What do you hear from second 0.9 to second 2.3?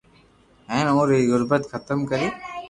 اپو ري غربت ختم ڪرئي